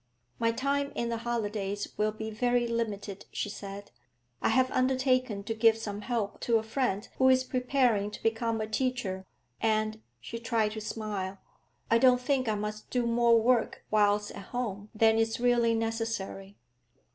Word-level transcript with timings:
'My 0.39 0.51
time 0.51 0.91
in 0.95 1.09
the 1.09 1.17
holidays 1.19 1.89
will 1.95 2.11
be 2.11 2.31
very 2.31 2.65
limited,' 2.65 3.27
she 3.31 3.49
said. 3.49 3.91
'I 4.41 4.49
have 4.49 4.71
undertaken 4.71 5.43
to 5.43 5.53
give 5.53 5.77
some 5.77 6.01
help 6.01 6.39
to 6.39 6.57
a 6.57 6.63
friend 6.63 7.07
who 7.19 7.29
is 7.29 7.43
preparing 7.43 8.09
to 8.09 8.23
become 8.23 8.59
a 8.61 8.65
teacher, 8.65 9.27
and' 9.61 10.01
she 10.19 10.39
tried 10.39 10.71
to 10.71 10.81
smile 10.81 11.37
'I 11.91 11.97
don't 11.99 12.19
think 12.21 12.49
I 12.49 12.55
must 12.55 12.89
do 12.89 13.05
more 13.05 13.39
work 13.39 13.85
whilst 13.91 14.31
at 14.31 14.45
home 14.45 14.89
than 14.95 15.19
is 15.19 15.39
really 15.39 15.75
necessary.' 15.75 16.57